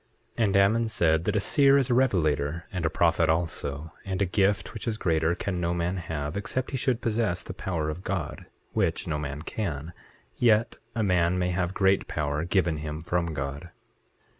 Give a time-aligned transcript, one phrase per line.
[0.35, 4.19] 8:16 And Ammon said that a seer is a revelator and a prophet also; and
[4.19, 7.87] a gift which is greater can no man have, except he should possess the power
[7.87, 9.93] of God, which no man can;
[10.37, 13.69] yet a man may have great power given him from God.